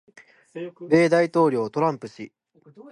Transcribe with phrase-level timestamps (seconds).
[0.89, 2.33] 米大統領トランプ氏